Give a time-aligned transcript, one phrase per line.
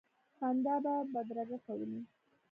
[0.37, 1.99] خندا به بدرګه کولې.